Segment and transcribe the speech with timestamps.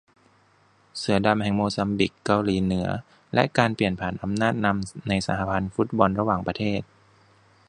[0.97, 2.87] เสือดำแห่งโมซัมบิค เกาหลีเหนือ
[3.33, 6.81] และการเปลี่ยนผ่านอำนาจนำในสหพันธ์ฟุตบอลระหว่างประเทศ